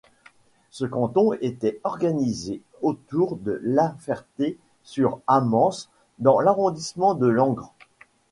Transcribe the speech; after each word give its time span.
Ce 0.71 0.83
canton 0.83 1.33
était 1.41 1.79
organisé 1.83 2.63
autour 2.81 3.35
de 3.35 3.59
Laferté-sur-Amance 3.63 5.91
dans 6.17 6.39
l'arrondissement 6.39 7.13
de 7.13 7.27
Langres. 7.27 7.71